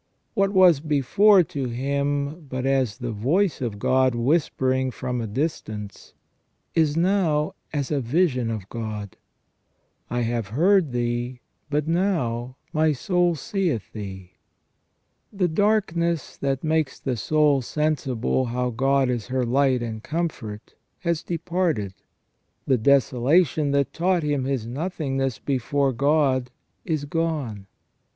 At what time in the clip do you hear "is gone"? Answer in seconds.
26.85-27.67